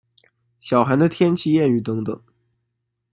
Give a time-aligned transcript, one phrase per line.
[0.59, 2.19] 小寒的天气谚语等等。